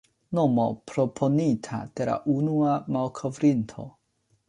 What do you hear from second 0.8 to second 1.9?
proponita